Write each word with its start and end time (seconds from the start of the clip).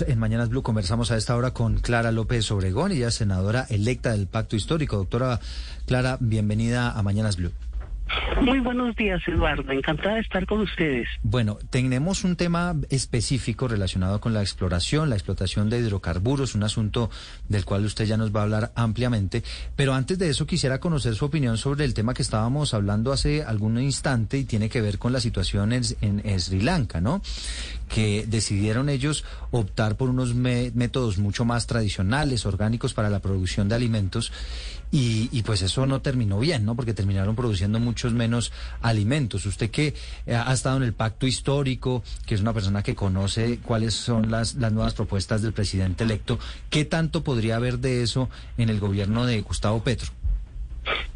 En 0.00 0.18
Mañanas 0.18 0.48
Blue, 0.48 0.62
conversamos 0.62 1.12
a 1.12 1.16
esta 1.16 1.36
hora 1.36 1.52
con 1.52 1.78
Clara 1.78 2.10
López 2.10 2.50
Obregón, 2.50 2.90
ella 2.90 3.08
es 3.08 3.14
senadora 3.14 3.66
electa 3.68 4.10
del 4.10 4.26
Pacto 4.26 4.56
Histórico. 4.56 4.96
Doctora 4.96 5.38
Clara, 5.86 6.16
bienvenida 6.20 6.90
a 6.90 7.02
Mañanas 7.02 7.36
Blue. 7.36 7.52
Muy 8.40 8.60
buenos 8.60 8.94
días, 8.96 9.22
Eduardo. 9.26 9.70
Encantada 9.72 10.16
de 10.16 10.20
estar 10.20 10.46
con 10.46 10.60
ustedes. 10.60 11.08
Bueno, 11.22 11.58
tenemos 11.70 12.24
un 12.24 12.36
tema 12.36 12.74
específico 12.90 13.68
relacionado 13.68 14.20
con 14.20 14.34
la 14.34 14.40
exploración, 14.40 15.08
la 15.08 15.16
explotación 15.16 15.70
de 15.70 15.78
hidrocarburos, 15.78 16.54
un 16.54 16.64
asunto 16.64 17.10
del 17.48 17.64
cual 17.64 17.84
usted 17.84 18.04
ya 18.04 18.16
nos 18.16 18.34
va 18.34 18.40
a 18.40 18.42
hablar 18.44 18.72
ampliamente. 18.74 19.42
Pero 19.76 19.94
antes 19.94 20.18
de 20.18 20.30
eso 20.30 20.46
quisiera 20.46 20.80
conocer 20.80 21.14
su 21.14 21.24
opinión 21.24 21.56
sobre 21.56 21.84
el 21.84 21.94
tema 21.94 22.14
que 22.14 22.22
estábamos 22.22 22.74
hablando 22.74 23.12
hace 23.12 23.42
algún 23.42 23.78
instante 23.80 24.38
y 24.38 24.44
tiene 24.44 24.68
que 24.68 24.80
ver 24.80 24.98
con 24.98 25.12
la 25.12 25.20
situación 25.20 25.72
en, 25.72 25.84
Sri 26.40 26.60
Lanka, 26.60 27.00
¿no? 27.00 27.22
Que 27.88 28.26
decidieron 28.26 28.88
ellos 28.88 29.24
optar 29.50 29.96
por 29.96 30.10
unos 30.10 30.34
métodos 30.34 31.18
mucho 31.18 31.44
más 31.44 31.66
tradicionales, 31.66 32.46
orgánicos 32.46 32.94
para 32.94 33.10
la 33.10 33.20
producción 33.20 33.68
de 33.68 33.74
alimentos 33.74 34.32
y, 34.96 35.42
pues 35.42 35.60
eso 35.62 35.86
no 35.86 36.00
terminó 36.02 36.38
bien, 36.38 36.64
¿no? 36.64 36.76
Porque 36.76 36.94
terminaron 36.94 37.34
produciendo 37.34 37.80
menos 38.12 38.52
alimentos. 38.82 39.46
Usted 39.46 39.70
que 39.70 39.94
eh, 40.26 40.34
ha 40.34 40.52
estado 40.52 40.76
en 40.76 40.82
el 40.82 40.92
pacto 40.92 41.26
histórico, 41.26 42.02
que 42.26 42.34
es 42.34 42.40
una 42.40 42.52
persona 42.52 42.82
que 42.82 42.94
conoce 42.94 43.58
cuáles 43.60 43.94
son 43.94 44.30
las, 44.30 44.54
las 44.56 44.72
nuevas 44.72 44.94
propuestas 44.94 45.42
del 45.42 45.52
presidente 45.52 46.04
electo, 46.04 46.38
¿qué 46.70 46.84
tanto 46.84 47.24
podría 47.24 47.56
haber 47.56 47.78
de 47.78 48.02
eso 48.02 48.28
en 48.58 48.68
el 48.68 48.80
gobierno 48.80 49.26
de 49.26 49.40
Gustavo 49.40 49.82
Petro? 49.82 50.10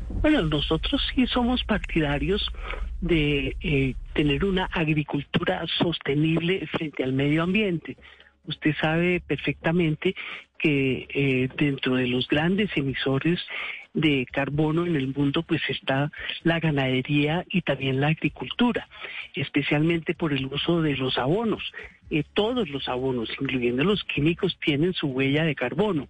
Bueno, 0.09 0.42
nosotros 0.42 1.02
sí 1.14 1.27
somos 1.27 1.62
partidarios 1.64 2.51
de 3.00 3.56
eh, 3.61 3.95
tener 4.14 4.45
una 4.45 4.64
agricultura 4.64 5.64
sostenible 5.78 6.66
frente 6.66 7.05
al 7.05 7.12
medio 7.12 7.42
ambiente. 7.42 7.97
Usted 8.47 8.75
sabe 8.80 9.20
perfectamente 9.20 10.14
que 10.59 11.07
eh, 11.15 11.48
dentro 11.57 11.95
de 11.97 12.09
los 12.09 12.29
grandes 12.29 12.70
emisores 12.77 13.41
de 13.95 14.27
carbono 14.31 14.87
en 14.87 14.97
el 14.97 15.09
mundo 15.14 15.42
pues 15.42 15.62
está 15.69 16.11
la 16.42 16.61
ganadería 16.61 17.45
y 17.51 17.62
también 17.62 18.01
la 18.01 18.09
agricultura, 18.09 18.89
especialmente 19.34 20.14
por 20.14 20.33
el 20.33 20.47
uso 20.47 20.83
de 20.83 20.97
los 20.97 21.17
abonos. 21.17 21.62
Eh, 22.11 22.25
todos 22.34 22.69
los 22.69 22.89
abonos, 22.89 23.31
incluyendo 23.41 23.84
los 23.84 24.03
químicos, 24.05 24.59
tienen 24.64 24.92
su 24.92 25.09
huella 25.09 25.45
de 25.45 25.55
carbono. 25.55 26.09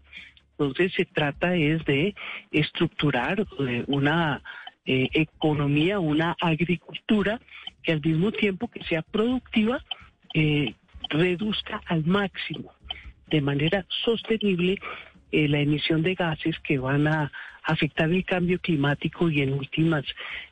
Entonces 0.52 0.92
se 0.94 1.04
trata 1.04 1.54
es 1.54 1.84
de 1.84 2.14
estructurar 2.50 3.46
eh, 3.60 3.84
una 3.86 4.42
economía, 4.84 6.00
una 6.00 6.34
agricultura 6.40 7.38
que 7.82 7.92
al 7.92 8.00
mismo 8.00 8.32
tiempo 8.32 8.68
que 8.68 8.82
sea 8.84 9.02
productiva, 9.02 9.84
reduzca 11.10 11.82
al 11.86 12.06
máximo 12.06 12.72
de 13.30 13.40
manera 13.40 13.84
sostenible 14.04 14.78
eh, 15.30 15.46
la 15.46 15.60
emisión 15.60 16.02
de 16.02 16.14
gases 16.14 16.58
que 16.60 16.78
van 16.78 17.06
a 17.06 17.30
afectar 17.62 18.10
el 18.10 18.24
cambio 18.24 18.58
climático 18.60 19.28
y 19.28 19.42
en 19.42 19.52
últimas, 19.52 20.04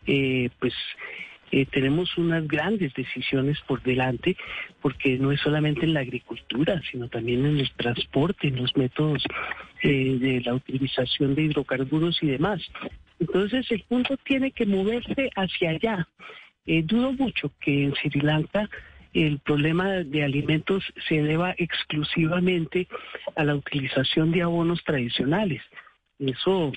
eh, 0.07 0.51
pues 0.59 0.75
eh, 1.51 1.65
tenemos 1.65 2.19
unas 2.19 2.47
grandes 2.47 2.93
decisiones 2.93 3.59
por 3.67 3.83
delante, 3.83 4.37
porque 4.83 5.17
no 5.17 5.33
es 5.33 5.41
solamente 5.41 5.87
en 5.87 5.95
la 5.95 6.01
agricultura, 6.01 6.83
sino 6.91 7.09
también 7.09 7.47
en 7.47 7.59
el 7.59 7.71
transporte, 7.73 8.49
en 8.49 8.57
los 8.57 8.77
métodos 8.77 9.25
de 9.83 10.43
la 10.45 10.55
utilización 10.55 11.35
de 11.35 11.43
hidrocarburos 11.43 12.23
y 12.23 12.27
demás. 12.27 12.61
Entonces 13.21 13.71
el 13.71 13.83
punto 13.85 14.17
tiene 14.19 14.51
que 14.51 14.67
moverse 14.67 15.31
hacia 15.37 15.71
allá. 15.71 16.09
dudo 16.67 17.13
mucho 17.13 17.53
que 17.61 17.85
en 17.85 17.95
Sri 17.95 18.21
Lanka 18.21 18.69
el 19.17 19.39
problema 19.39 19.89
de 19.89 20.25
alimentos 20.25 20.85
se 21.09 21.23
deba 21.23 21.55
exclusivamente 21.57 22.87
a 23.35 23.45
la 23.45 23.55
utilización 23.55 24.31
de 24.31 24.43
abonos 24.43 24.85
tradicionales. 24.85 25.63
Eso 26.19 26.73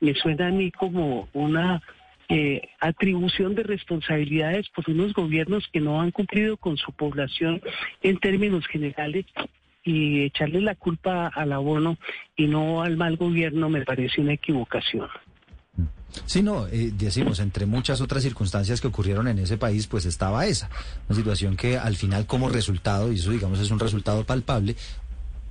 me 0.00 0.14
suena 0.14 0.48
a 0.48 0.50
mí 0.50 0.70
como 0.70 1.28
una 1.32 1.82
eh, 2.28 2.68
atribución 2.80 3.54
de 3.54 3.62
responsabilidades 3.62 4.68
por 4.68 4.90
unos 4.90 5.14
gobiernos 5.14 5.66
que 5.72 5.80
no 5.80 6.02
han 6.02 6.10
cumplido 6.10 6.58
con 6.58 6.76
su 6.76 6.92
población 6.92 7.62
en 8.02 8.18
términos 8.18 8.66
generales 8.66 9.24
y 9.82 10.24
echarle 10.24 10.60
la 10.60 10.74
culpa 10.74 11.28
al 11.28 11.52
abono 11.52 11.96
y 12.36 12.46
no 12.46 12.82
al 12.82 12.98
mal 12.98 13.16
gobierno 13.16 13.70
me 13.70 13.86
parece 13.86 14.20
una 14.20 14.34
equivocación. 14.34 15.08
Sí, 16.24 16.42
no, 16.42 16.66
eh, 16.68 16.90
decimos, 16.94 17.38
entre 17.40 17.66
muchas 17.66 18.00
otras 18.00 18.22
circunstancias 18.22 18.80
que 18.80 18.88
ocurrieron 18.88 19.28
en 19.28 19.38
ese 19.38 19.58
país, 19.58 19.86
pues 19.86 20.06
estaba 20.06 20.46
esa, 20.46 20.68
una 21.08 21.16
situación 21.16 21.56
que 21.56 21.78
al 21.78 21.96
final 21.96 22.26
como 22.26 22.48
resultado, 22.48 23.12
y 23.12 23.16
eso 23.16 23.30
digamos 23.30 23.60
es 23.60 23.70
un 23.70 23.78
resultado 23.78 24.24
palpable, 24.24 24.76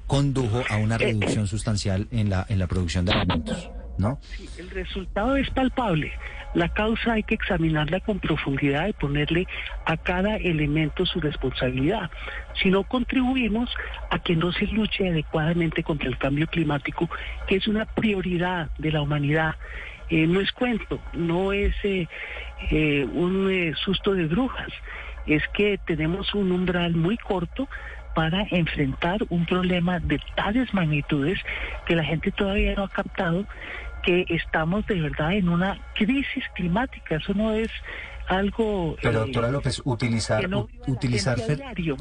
condujo 0.07 0.63
a 0.69 0.77
una 0.77 0.97
reducción 0.97 1.47
sustancial 1.47 2.07
en 2.11 2.29
la, 2.29 2.45
en 2.49 2.59
la 2.59 2.67
producción 2.67 3.05
de 3.05 3.11
alimentos, 3.11 3.69
¿no? 3.97 4.19
Sí, 4.35 4.49
el 4.57 4.69
resultado 4.69 5.35
es 5.35 5.49
palpable. 5.51 6.11
La 6.53 6.69
causa 6.69 7.13
hay 7.13 7.23
que 7.23 7.35
examinarla 7.35 7.99
con 7.99 8.19
profundidad 8.19 8.87
y 8.87 8.93
ponerle 8.93 9.47
a 9.85 9.97
cada 9.97 10.37
elemento 10.37 11.05
su 11.05 11.19
responsabilidad. 11.19 12.09
Si 12.61 12.69
no 12.69 12.83
contribuimos 12.83 13.69
a 14.09 14.19
que 14.19 14.35
no 14.35 14.51
se 14.53 14.65
luche 14.65 15.09
adecuadamente 15.09 15.83
contra 15.83 16.07
el 16.07 16.17
cambio 16.17 16.47
climático, 16.47 17.09
que 17.47 17.57
es 17.57 17.67
una 17.67 17.85
prioridad 17.85 18.71
de 18.77 18.91
la 18.91 19.01
humanidad, 19.01 19.55
eh, 20.09 20.27
no 20.27 20.39
es 20.39 20.51
cuento, 20.51 20.99
no 21.13 21.51
es 21.51 21.73
eh, 21.83 22.07
eh, 22.71 23.05
un 23.11 23.73
susto 23.83 24.13
de 24.13 24.25
brujas, 24.25 24.69
es 25.25 25.43
que 25.53 25.79
tenemos 25.85 26.33
un 26.33 26.51
umbral 26.51 26.95
muy 26.95 27.17
corto 27.17 27.67
para 28.15 28.47
enfrentar 28.49 29.19
un 29.29 29.45
problema 29.45 29.99
de 29.99 30.19
tales 30.35 30.73
magnitudes 30.73 31.39
que 31.85 31.95
la 31.95 32.03
gente 32.03 32.31
todavía 32.31 32.73
no 32.75 32.85
ha 32.85 32.89
captado 32.89 33.45
que 34.03 34.25
estamos 34.29 34.87
de 34.87 35.01
verdad 35.01 35.33
en 35.33 35.49
una 35.49 35.79
crisis 35.93 36.43
climática. 36.55 37.17
Eso 37.17 37.33
no 37.33 37.51
es 37.51 37.69
algo... 38.27 38.95
Pero 39.01 39.19
doctora 39.19 39.51
López, 39.51 39.81
utilizar, 39.85 40.47
utilizar, 40.87 41.37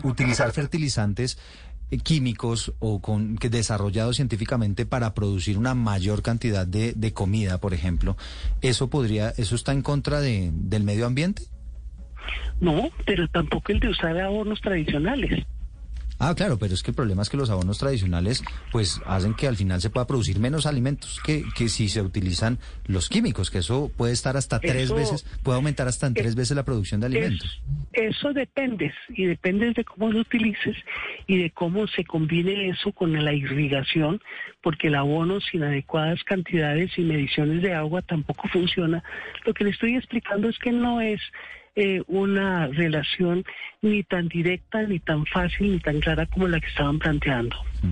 utilizar 0.05 0.53
fertilizantes 0.53 1.37
eh, 1.37 1.75
químicos 2.02 2.72
o 2.78 3.00
con 3.00 3.36
que 3.38 3.48
desarrollados 3.48 4.16
científicamente 4.16 4.86
para 4.86 5.14
producir 5.14 5.58
una 5.58 5.74
mayor 5.74 6.22
cantidad 6.22 6.66
de, 6.66 6.92
de, 6.94 7.12
comida, 7.12 7.58
por 7.58 7.74
ejemplo, 7.74 8.16
eso 8.60 8.91
podría, 8.91 9.30
eso 9.30 9.54
está 9.54 9.72
en 9.72 9.82
contra 9.82 10.20
de, 10.20 10.50
del 10.52 10.82
medio 10.82 11.06
ambiente. 11.06 11.44
No, 12.60 12.91
pero 13.04 13.28
tampoco 13.28 13.72
el 13.72 13.80
de 13.80 13.88
usar 13.88 14.19
abonos 14.19 14.60
tradicionales. 14.60 15.46
Ah, 16.19 16.34
claro, 16.34 16.59
pero 16.59 16.72
es 16.72 16.82
que 16.82 16.93
el 16.93 16.94
problema 16.94 17.22
es 17.22 17.28
que 17.28 17.37
los 17.37 17.50
abonos 17.50 17.78
tradicionales 17.78 18.43
pues 18.72 19.00
hacen 19.04 19.34
que 19.34 19.47
al 19.47 19.56
final 19.56 19.81
se 19.81 19.91
pueda 19.91 20.06
producir 20.06 20.38
menos 20.38 20.65
alimentos 20.65 21.21
que, 21.25 21.44
que 21.54 21.69
si 21.69 21.88
se 21.88 22.00
utilizan 22.00 22.59
los 22.87 23.09
químicos, 23.09 23.50
que 23.50 23.59
eso 23.59 23.91
puede 23.97 24.12
estar 24.12 24.37
hasta 24.37 24.59
tres 24.59 24.93
veces, 24.93 25.25
puede 25.43 25.56
aumentar 25.56 25.88
hasta 25.88 26.06
en 26.06 26.15
tres 26.15 26.34
veces 26.34 26.56
la 26.56 26.65
producción 26.65 27.00
de 27.00 27.06
alimentos. 27.06 27.60
eso 27.93 28.32
depende, 28.32 28.93
y 29.10 29.26
depende 29.26 29.72
de 29.72 29.84
cómo 29.84 30.10
lo 30.10 30.21
utilices 30.21 30.76
y 31.26 31.37
de 31.37 31.50
cómo 31.50 31.87
se 31.87 32.05
combine 32.05 32.71
eso 32.71 32.93
con 32.93 33.12
la 33.12 33.32
irrigación, 33.32 34.21
porque 34.62 34.88
el 34.88 34.94
abono 34.94 35.41
sin 35.41 35.65
adecuadas 35.65 36.22
cantidades 36.25 36.97
y 36.97 37.03
mediciones 37.03 37.62
de 37.62 37.75
agua 37.75 38.03
tampoco 38.03 38.49
funciona. 38.49 39.03
Lo 39.44 39.53
que 39.53 39.65
le 39.65 39.71
estoy 39.71 39.97
explicando 39.97 40.49
es 40.49 40.59
que 40.59 40.72
no 40.72 41.00
es 41.00 41.21
eh, 41.76 42.03
una 42.06 42.69
relación 42.69 43.44
ni 43.82 44.03
tan 44.03 44.28
directa, 44.28 44.82
ni 44.82 44.98
tan 44.98 45.26
fácil, 45.26 45.72
ni 45.72 45.78
tan 45.78 46.00
clara 46.00 46.25
como 46.25 46.48
la 46.48 46.59
que 46.59 46.69
estaban 46.69 46.98
planteando. 46.98 47.54
Mm. 47.82 47.91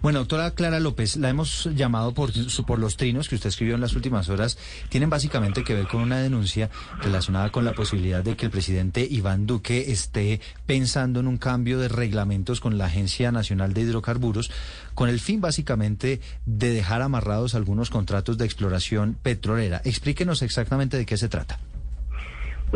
Bueno, 0.00 0.20
doctora 0.20 0.54
Clara 0.54 0.80
López, 0.80 1.16
la 1.16 1.28
hemos 1.28 1.66
llamado 1.74 2.14
por, 2.14 2.30
por 2.66 2.78
los 2.78 2.96
trinos 2.96 3.28
que 3.28 3.34
usted 3.34 3.48
escribió 3.48 3.74
en 3.74 3.82
las 3.82 3.94
últimas 3.94 4.30
horas. 4.30 4.58
Tienen 4.88 5.10
básicamente 5.10 5.64
que 5.64 5.74
ver 5.74 5.86
con 5.86 6.00
una 6.00 6.18
denuncia 6.18 6.70
relacionada 7.02 7.52
con 7.52 7.66
la 7.66 7.74
posibilidad 7.74 8.24
de 8.24 8.36
que 8.36 8.46
el 8.46 8.50
presidente 8.50 9.06
Iván 9.08 9.46
Duque 9.46 9.92
esté 9.92 10.40
pensando 10.64 11.20
en 11.20 11.28
un 11.28 11.36
cambio 11.36 11.78
de 11.78 11.88
reglamentos 11.88 12.60
con 12.60 12.78
la 12.78 12.86
Agencia 12.86 13.32
Nacional 13.32 13.74
de 13.74 13.82
Hidrocarburos, 13.82 14.50
con 14.94 15.10
el 15.10 15.20
fin 15.20 15.42
básicamente 15.42 16.20
de 16.46 16.70
dejar 16.70 17.02
amarrados 17.02 17.54
algunos 17.54 17.90
contratos 17.90 18.38
de 18.38 18.46
exploración 18.46 19.18
petrolera. 19.22 19.82
Explíquenos 19.84 20.40
exactamente 20.40 20.96
de 20.96 21.04
qué 21.04 21.18
se 21.18 21.28
trata. 21.28 21.58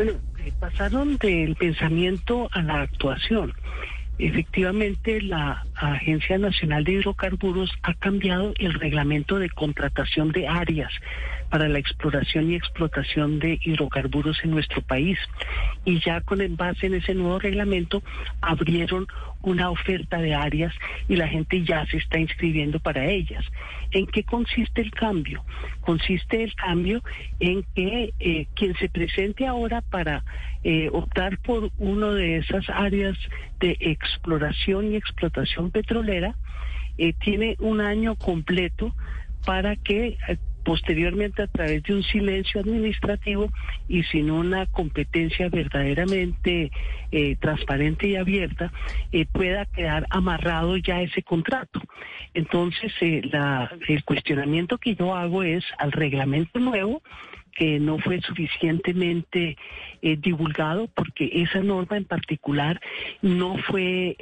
Bueno, 0.03 0.19
eh, 0.39 0.51
pasaron 0.59 1.19
del 1.19 1.57
pensamiento 1.57 2.49
a 2.53 2.63
la 2.63 2.81
actuación. 2.81 3.53
Efectivamente, 4.19 5.21
la 5.21 5.67
Agencia 5.75 6.39
Nacional 6.39 6.85
de 6.85 6.93
Hidrocarburos 6.93 7.71
ha 7.83 7.93
cambiado 7.93 8.55
el 8.57 8.73
reglamento 8.73 9.39
de 9.39 9.51
contratación 9.51 10.33
de 10.33 10.49
áreas 10.49 10.91
para 11.51 11.69
la 11.69 11.79
exploración 11.79 12.51
y 12.51 12.55
explotación 12.55 13.41
de 13.41 13.61
hidrocarburos 13.63 14.43
en 14.43 14.53
nuestro 14.53 14.81
país. 14.81 15.19
Y 15.85 16.01
ya 16.01 16.23
con 16.23 16.41
el 16.41 16.57
base 16.57 16.87
en 16.87 16.95
ese 16.95 17.13
nuevo 17.13 17.39
reglamento 17.39 18.03
abrieron 18.41 19.07
una 19.43 19.71
oferta 19.71 20.19
de 20.19 20.35
áreas 20.35 20.75
y 21.09 21.17
la 21.17 21.29
gente 21.29 21.63
ya 21.65 21.87
se 21.87 21.97
está 21.97 22.19
inscribiendo 22.19 22.79
para 22.81 23.07
ellas. 23.07 23.45
¿En 23.91 24.07
qué 24.07 24.23
consiste 24.25 24.81
el 24.81 24.91
cambio? 24.91 25.45
Consiste 25.81 26.43
el 26.43 26.55
cambio 26.55 27.03
en 27.39 27.65
que 27.75 28.13
eh, 28.19 28.47
quien 28.55 28.75
se 28.77 28.89
presente 28.89 29.47
ahora 29.47 29.81
para 29.81 30.25
eh, 30.63 30.89
optar 30.93 31.39
por 31.39 31.71
una 31.79 32.13
de 32.13 32.39
esas 32.39 32.69
áreas 32.69 33.17
de 33.61 33.77
exploración 33.81 34.93
y 34.93 34.97
explotación 34.97 35.71
petrolera, 35.71 36.35
eh, 36.99 37.15
tiene 37.15 37.57
un 37.61 37.81
año 37.81 38.17
completo 38.17 38.95
para 39.45 39.77
que 39.77 40.19
posteriormente 40.65 41.43
a 41.43 41.47
través 41.47 41.83
de 41.83 41.95
un 41.95 42.03
silencio 42.03 42.61
administrativo 42.61 43.51
y 43.89 44.03
sin 44.05 44.31
una 44.31 44.67
competencia 44.67 45.49
verdaderamente 45.49 46.71
eh, 47.13 47.37
transparente 47.37 48.09
y 48.09 48.17
abierta, 48.17 48.73
eh, 49.13 49.27
pueda 49.31 49.67
quedar 49.67 50.07
amarrado 50.11 50.77
ya 50.77 51.03
ese 51.03 51.23
contrato. 51.23 51.81
Entonces, 52.35 52.93
eh, 53.01 53.23
el 53.89 54.05
cuestionamiento 54.05 54.79
que 54.79 54.95
yo 54.95 55.15
hago 55.15 55.43
es 55.43 55.65
al 55.79 55.93
reglamento 55.93 56.59
nuevo, 56.59 57.03
que 57.53 57.81
no 57.81 57.99
fue 57.99 58.21
suficientemente 58.21 59.57
divulgado 60.01 60.89
porque 60.95 61.31
esa 61.43 61.61
norma 61.61 61.97
en 61.97 62.05
particular 62.05 62.81
no 63.23 63.59
fue 63.59 64.17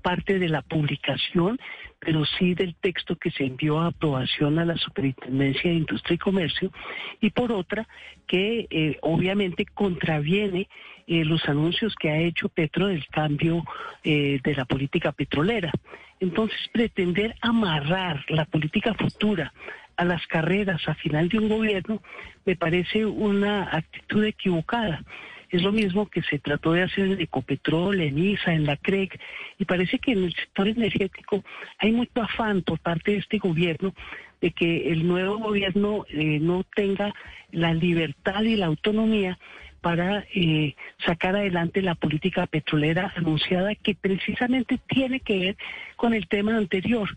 parte 0.00 0.38
de 0.38 0.48
la 0.48 0.62
publicación, 0.62 1.58
pero 1.98 2.24
sí 2.24 2.54
del 2.54 2.74
texto 2.74 3.16
que 3.16 3.30
se 3.30 3.44
envió 3.44 3.78
a 3.78 3.88
aprobación 3.88 4.58
a 4.58 4.64
la 4.64 4.76
Superintendencia 4.76 5.70
de 5.70 5.76
Industria 5.76 6.14
y 6.14 6.18
Comercio, 6.18 6.72
y 7.20 7.30
por 7.30 7.52
otra, 7.52 7.86
que 8.26 8.66
eh, 8.70 8.98
obviamente 9.02 9.66
contraviene 9.66 10.68
eh, 11.06 11.24
los 11.24 11.46
anuncios 11.48 11.94
que 11.96 12.10
ha 12.10 12.18
hecho 12.18 12.48
Petro 12.48 12.86
del 12.86 13.06
cambio 13.08 13.64
eh, 14.04 14.40
de 14.42 14.54
la 14.54 14.64
política 14.64 15.12
petrolera. 15.12 15.72
Entonces, 16.20 16.58
pretender 16.72 17.34
amarrar 17.40 18.24
la 18.28 18.44
política 18.44 18.94
futura 18.94 19.52
a 19.96 20.04
las 20.04 20.26
carreras 20.26 20.80
a 20.88 20.94
final 20.94 21.28
de 21.28 21.38
un 21.38 21.48
gobierno 21.48 22.02
me 22.46 22.56
parece 22.56 23.04
una 23.04 23.76
actitud 23.76 24.24
equivocada. 24.24 25.02
Es 25.50 25.62
lo 25.62 25.72
mismo 25.72 26.06
que 26.06 26.22
se 26.22 26.38
trató 26.38 26.72
de 26.72 26.82
hacer 26.82 27.06
en 27.06 27.20
Ecopetrol, 27.20 28.00
en 28.00 28.18
ISA, 28.18 28.54
en 28.54 28.66
la 28.66 28.76
CREC, 28.76 29.20
y 29.58 29.64
parece 29.64 29.98
que 29.98 30.12
en 30.12 30.24
el 30.24 30.34
sector 30.34 30.68
energético 30.68 31.44
hay 31.78 31.92
mucho 31.92 32.22
afán 32.22 32.62
por 32.62 32.78
parte 32.78 33.12
de 33.12 33.18
este 33.18 33.38
gobierno 33.38 33.92
de 34.40 34.52
que 34.52 34.90
el 34.90 35.06
nuevo 35.06 35.38
gobierno 35.38 36.06
eh, 36.08 36.38
no 36.40 36.64
tenga 36.74 37.12
la 37.50 37.74
libertad 37.74 38.42
y 38.42 38.56
la 38.56 38.66
autonomía 38.66 39.38
para 39.80 40.24
eh, 40.34 40.74
sacar 41.04 41.36
adelante 41.36 41.82
la 41.82 41.94
política 41.94 42.46
petrolera 42.46 43.12
anunciada 43.16 43.74
que 43.74 43.94
precisamente 43.94 44.78
tiene 44.86 45.20
que 45.20 45.38
ver 45.38 45.56
con 45.96 46.14
el 46.14 46.28
tema 46.28 46.56
anterior, 46.56 47.08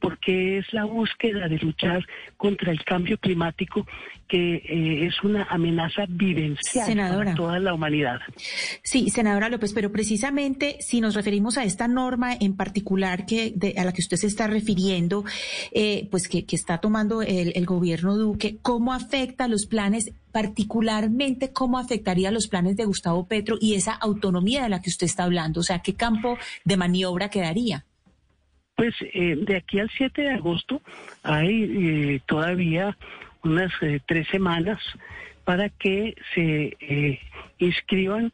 porque 0.00 0.58
es 0.58 0.72
la 0.72 0.84
búsqueda 0.84 1.48
de 1.48 1.58
luchar 1.58 2.04
contra 2.36 2.72
el 2.72 2.84
cambio 2.84 3.18
climático 3.18 3.86
que 4.26 4.56
eh, 4.56 5.06
es 5.06 5.22
una 5.24 5.44
amenaza 5.44 6.04
vivencial 6.06 6.94
para 6.94 7.34
toda 7.34 7.58
la 7.58 7.72
humanidad. 7.72 8.20
Sí, 8.82 9.08
senadora 9.10 9.48
López, 9.48 9.72
pero 9.72 9.90
precisamente 9.90 10.76
si 10.80 11.00
nos 11.00 11.14
referimos 11.14 11.56
a 11.56 11.64
esta 11.64 11.88
norma 11.88 12.34
en 12.38 12.54
particular 12.54 13.24
que 13.24 13.54
a 13.76 13.84
la 13.84 13.92
que 13.92 14.02
usted 14.02 14.18
se 14.18 14.26
está 14.26 14.46
refiriendo, 14.46 15.24
eh, 15.72 16.08
pues 16.10 16.28
que, 16.28 16.44
está 16.50 16.78
tomando 16.78 17.22
el, 17.22 17.52
el 17.54 17.66
gobierno 17.66 18.16
Duque, 18.16 18.58
¿cómo 18.62 18.92
afecta 18.92 19.48
los 19.48 19.66
planes 19.66 20.12
particularmente 20.32 21.52
cómo 21.52 21.78
afectaría 21.78 22.30
los 22.30 22.48
planes 22.48 22.76
de 22.76 22.84
Gustavo 22.84 23.26
Petro 23.26 23.56
y 23.60 23.74
esa 23.74 23.92
autonomía 23.92 24.62
de 24.62 24.68
la 24.68 24.80
que 24.80 24.90
usted 24.90 25.06
está 25.06 25.24
hablando? 25.24 25.60
O 25.60 25.62
sea, 25.62 25.80
¿qué 25.80 25.94
campo 25.94 26.36
de 26.64 26.76
maniobra 26.76 27.30
quedaría? 27.30 27.84
Pues 28.78 28.94
eh, 29.00 29.34
de 29.36 29.56
aquí 29.56 29.80
al 29.80 29.90
7 29.90 30.22
de 30.22 30.30
agosto 30.30 30.80
hay 31.24 31.64
eh, 31.64 32.20
todavía 32.26 32.96
unas 33.42 33.72
eh, 33.82 33.98
tres 34.06 34.28
semanas 34.28 34.78
para 35.42 35.68
que 35.68 36.14
se 36.32 37.18
inscriban 37.58 38.30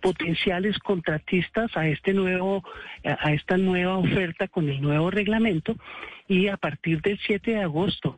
potenciales 0.00 0.78
contratistas 0.80 1.76
a 1.76 1.86
este 1.86 2.14
nuevo 2.14 2.64
a 3.04 3.32
esta 3.32 3.56
nueva 3.58 3.98
oferta 3.98 4.48
con 4.48 4.68
el 4.68 4.80
nuevo 4.80 5.10
reglamento. 5.10 5.76
Y 6.26 6.48
a 6.48 6.56
partir 6.56 7.02
del 7.02 7.20
7 7.24 7.52
de 7.52 7.62
agosto 7.62 8.16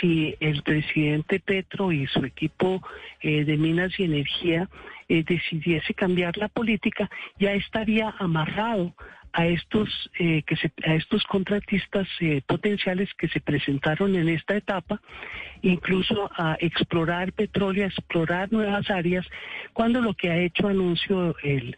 si 0.00 0.36
el 0.40 0.62
presidente 0.62 1.40
Petro 1.40 1.92
y 1.92 2.06
su 2.06 2.24
equipo 2.24 2.80
de 3.20 3.56
Minas 3.58 3.98
y 3.98 4.04
Energía 4.04 4.70
decidiese 5.08 5.92
cambiar 5.92 6.38
la 6.38 6.48
política 6.48 7.10
ya 7.38 7.52
estaría 7.52 8.14
amarrado 8.18 8.94
a 9.34 9.46
estos 9.46 9.88
eh, 10.18 10.42
que 10.46 10.54
se, 10.54 10.72
a 10.86 10.94
estos 10.94 11.24
contratistas 11.24 12.06
eh, 12.20 12.40
potenciales 12.46 13.12
que 13.14 13.28
se 13.28 13.40
presentaron 13.40 14.14
en 14.14 14.28
esta 14.28 14.56
etapa, 14.56 15.00
incluso 15.60 16.30
a 16.36 16.56
explorar 16.60 17.32
petróleo, 17.32 17.82
a 17.84 17.88
explorar 17.88 18.52
nuevas 18.52 18.88
áreas, 18.90 19.26
cuando 19.72 20.00
lo 20.00 20.14
que 20.14 20.30
ha 20.30 20.38
hecho 20.38 20.68
anuncio 20.68 21.34
el 21.42 21.76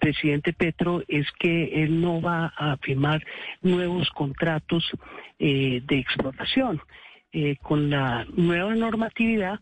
presidente 0.00 0.52
Petro 0.52 1.04
es 1.06 1.26
que 1.38 1.84
él 1.84 2.00
no 2.00 2.20
va 2.20 2.52
a 2.56 2.76
firmar 2.78 3.24
nuevos 3.62 4.10
contratos 4.10 4.90
eh, 5.38 5.80
de 5.86 5.98
explotación. 5.98 6.80
con 7.62 7.90
la 7.90 8.24
nueva 8.34 8.74
normatividad 8.74 9.60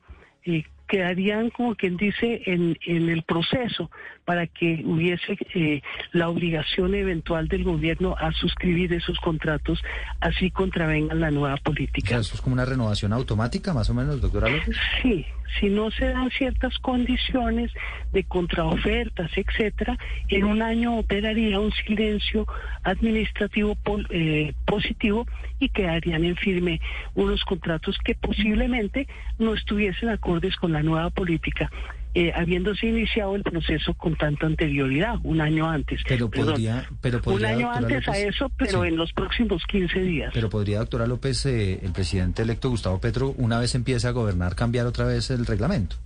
quedarían, 0.88 1.50
como 1.50 1.74
quien 1.74 1.96
dice, 1.96 2.42
en, 2.46 2.78
en 2.86 3.08
el 3.08 3.22
proceso 3.22 3.90
para 4.24 4.46
que 4.46 4.82
hubiese 4.84 5.36
eh, 5.54 5.82
la 6.12 6.28
obligación 6.28 6.94
eventual 6.94 7.48
del 7.48 7.64
gobierno 7.64 8.16
a 8.18 8.32
suscribir 8.32 8.92
esos 8.92 9.18
contratos, 9.20 9.82
así 10.20 10.50
contravengan 10.50 11.20
la 11.20 11.30
nueva 11.30 11.56
política. 11.58 12.18
¿Eso 12.18 12.34
es 12.34 12.40
como 12.40 12.54
una 12.54 12.64
renovación 12.64 13.12
automática, 13.12 13.74
más 13.74 13.90
o 13.90 13.94
menos, 13.94 14.20
doctora 14.20 14.48
López? 14.48 14.76
Sí, 15.02 15.26
si 15.60 15.68
no 15.68 15.90
se 15.90 16.06
dan 16.06 16.30
ciertas 16.30 16.78
condiciones 16.78 17.70
de 18.12 18.24
contraofertas, 18.24 19.30
etcétera, 19.36 19.98
en 20.28 20.44
un 20.44 20.62
año 20.62 20.96
operaría 20.96 21.60
un 21.60 21.72
silencio 21.72 22.46
administrativo 22.82 23.76
eh, 24.10 24.54
positivo 24.74 25.26
y 25.60 25.68
quedarían 25.68 26.24
en 26.24 26.36
firme 26.36 26.80
unos 27.14 27.44
contratos 27.44 27.96
que 28.04 28.16
posiblemente 28.16 29.06
no 29.38 29.54
estuviesen 29.54 30.08
acordes 30.08 30.56
con 30.56 30.72
la 30.72 30.82
nueva 30.82 31.10
política 31.10 31.70
eh, 32.16 32.32
habiéndose 32.34 32.86
iniciado 32.86 33.34
el 33.34 33.42
proceso 33.42 33.94
con 33.94 34.16
tanta 34.16 34.46
anterioridad, 34.46 35.16
un 35.24 35.40
año 35.40 35.68
antes. 35.68 36.00
Pero 36.06 36.30
podría, 36.30 36.88
pero 37.00 37.20
un 37.24 37.44
año 37.44 37.70
antes 37.70 38.06
a 38.08 38.16
eso, 38.18 38.50
pero 38.56 38.84
en 38.84 38.96
los 38.96 39.12
próximos 39.12 39.64
15 39.66 40.00
días. 40.00 40.30
Pero 40.32 40.48
podría, 40.48 40.78
doctora 40.78 41.08
López, 41.08 41.44
eh, 41.46 41.80
el 41.82 41.92
presidente 41.92 42.42
electo 42.42 42.70
Gustavo 42.70 43.00
Petro, 43.00 43.34
una 43.36 43.58
vez 43.58 43.74
empiece 43.74 44.06
a 44.06 44.12
gobernar, 44.12 44.54
cambiar 44.54 44.86
otra 44.86 45.06
vez 45.06 45.30
el 45.30 45.44
reglamento. 45.44 45.96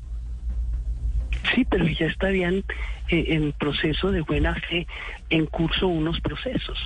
Sí, 1.55 1.67
pero 1.69 1.87
ya 1.87 2.07
estarían 2.07 2.65
eh, 3.09 3.25
en 3.29 3.53
proceso 3.53 4.11
de 4.11 4.23
buena 4.23 4.55
fe 4.55 4.87
en 5.29 5.45
curso 5.45 5.89
unos 5.89 6.21
procesos 6.21 6.79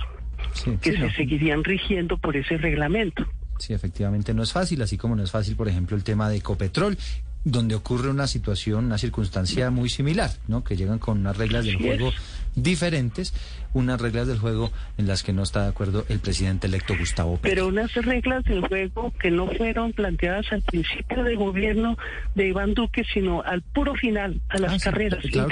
que 0.81 0.97
se 0.97 1.11
seguirían 1.11 1.63
rigiendo 1.63 2.17
por 2.17 2.35
ese 2.37 2.57
reglamento. 2.57 3.25
Sí, 3.59 3.73
efectivamente 3.73 4.33
no 4.33 4.43
es 4.43 4.51
fácil, 4.51 4.81
así 4.81 4.97
como 4.97 5.15
no 5.15 5.23
es 5.23 5.31
fácil, 5.31 5.55
por 5.55 5.67
ejemplo, 5.67 5.95
el 5.95 6.03
tema 6.03 6.29
de 6.29 6.37
Ecopetrol 6.37 6.97
donde 7.45 7.75
ocurre 7.75 8.09
una 8.09 8.27
situación, 8.27 8.85
una 8.85 8.97
circunstancia 8.97 9.69
muy 9.69 9.89
similar, 9.89 10.31
¿no? 10.47 10.63
Que 10.63 10.75
llegan 10.75 10.99
con 10.99 11.19
unas 11.19 11.37
reglas 11.37 11.65
del 11.65 11.77
juego 11.77 12.11
diferentes, 12.55 13.33
unas 13.73 13.99
reglas 13.99 14.27
del 14.27 14.37
juego 14.37 14.71
en 14.97 15.07
las 15.07 15.23
que 15.23 15.33
no 15.33 15.43
está 15.43 15.63
de 15.63 15.69
acuerdo 15.69 16.05
el 16.09 16.19
presidente 16.19 16.67
electo 16.67 16.95
Gustavo 16.97 17.37
Petro. 17.37 17.49
Pero 17.49 17.67
unas 17.67 17.93
reglas 17.95 18.43
del 18.45 18.65
juego 18.67 19.11
que 19.19 19.31
no 19.31 19.47
fueron 19.47 19.93
planteadas 19.93 20.45
al 20.51 20.61
principio 20.61 21.23
del 21.23 21.37
gobierno 21.37 21.97
de 22.35 22.47
Iván 22.47 22.73
Duque, 22.73 23.03
sino 23.13 23.41
al 23.41 23.61
puro 23.61 23.95
final, 23.95 24.39
a 24.49 24.59
las 24.59 24.73
ah, 24.73 24.77
carreras, 24.83 25.19
claro 25.31 25.49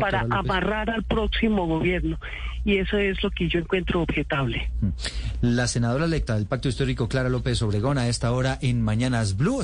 para 0.00 0.26
amarrar 0.30 0.90
al 0.90 1.04
próximo 1.04 1.66
gobierno. 1.66 2.18
Y 2.64 2.76
eso 2.76 2.98
es 2.98 3.22
lo 3.22 3.30
que 3.30 3.48
yo 3.48 3.58
encuentro 3.58 4.02
objetable. 4.02 4.70
Mm. 4.80 4.88
La 5.40 5.66
senadora 5.66 6.04
electa 6.04 6.34
del 6.34 6.46
Pacto 6.46 6.68
Histórico, 6.68 7.08
Clara 7.08 7.30
López 7.30 7.62
Obregón, 7.62 7.96
a 7.96 8.08
esta 8.08 8.32
hora 8.32 8.58
en 8.60 8.82
Mañanas 8.82 9.36
Blue. 9.36 9.58